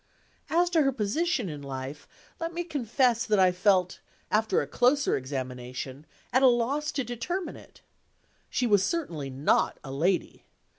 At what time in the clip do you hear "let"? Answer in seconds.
2.39-2.55